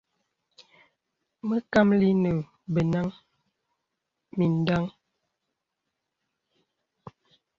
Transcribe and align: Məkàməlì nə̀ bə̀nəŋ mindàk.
Məkàməlì 1.47 2.09
nə̀ 2.23 2.37
bə̀nəŋ 2.73 3.07
mindàk. 4.37 4.85